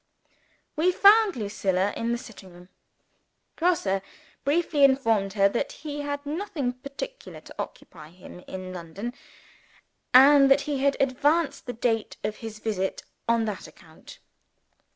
[0.75, 2.69] '"We found Lucilla in the sitting room.
[3.55, 4.01] Grosse
[4.43, 9.13] briefly informed her that he had nothing particular to occupy him in London,
[10.11, 14.17] and that he had advanced the date of his visit on that account.